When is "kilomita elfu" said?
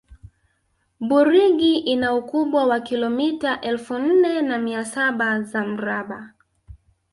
2.79-3.99